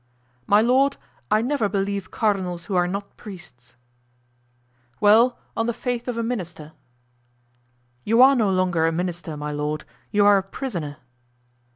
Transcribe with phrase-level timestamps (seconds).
[0.47, 0.97] "My lord,
[1.29, 3.75] I never believe cardinals who are not priests."
[4.99, 6.71] "Well, on the faith of a minister."
[8.03, 10.97] "You are no longer a minister, my lord; you are a prisoner."